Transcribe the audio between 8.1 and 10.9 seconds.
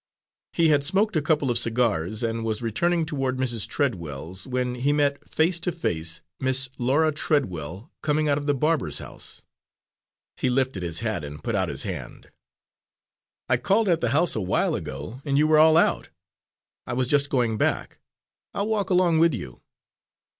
out of the barber's house. He lifted